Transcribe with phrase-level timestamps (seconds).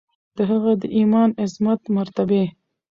[0.35, 2.43] د هغه د ایمان، عظمت، مرتبې